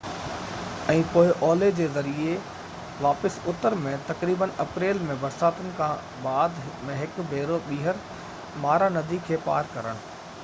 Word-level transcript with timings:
۽ 0.91 1.01
پوء 1.09 1.25
اولهه 1.31 1.67
جي 1.79 1.83
ذريعي 1.97 2.31
واپس 3.05 3.35
اتر 3.51 3.75
۾ 3.83 3.91
تقريبن 4.07 4.55
اپريل 4.65 5.01
۾ 5.11 5.17
برساتن 5.25 5.67
کان 5.81 6.01
بعد 6.23 6.57
۾ 6.89 6.95
هڪ 7.03 7.25
ڀيرو 7.35 7.59
ٻيهر 7.67 7.99
مارا 8.65 8.89
ندي 8.97 9.21
کي 9.29 9.39
پار 9.49 9.71
ڪرڻ 9.75 10.05